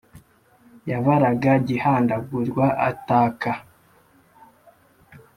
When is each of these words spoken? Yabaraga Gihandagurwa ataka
Yabaraga 0.89 1.51
Gihandagurwa 1.67 2.65
ataka 2.89 3.51